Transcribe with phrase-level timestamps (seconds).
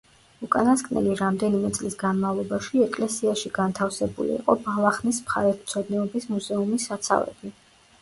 [0.45, 7.59] უკანასკნელი რამდენიმე წლის განმავლობაში ეკლესიაში განთავსებული იყო ბალახნის მხარეთმცოდნეობის მუზეუმის საცავები.